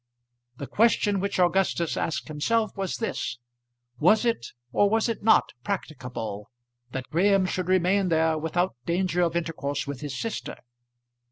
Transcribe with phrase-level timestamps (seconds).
[0.57, 3.37] The question which Augustus asked himself was this
[3.99, 6.49] Was it, or was it not practicable
[6.91, 10.55] that Graham should remain there without danger of intercourse with his sister?